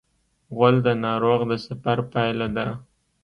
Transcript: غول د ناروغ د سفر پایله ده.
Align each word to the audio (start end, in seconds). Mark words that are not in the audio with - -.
غول 0.55 0.75
د 0.87 0.87
ناروغ 1.05 1.39
د 1.49 1.51
سفر 1.65 1.97
پایله 2.11 2.47
ده. 2.57 2.67